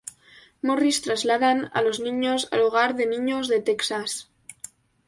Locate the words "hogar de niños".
2.61-3.47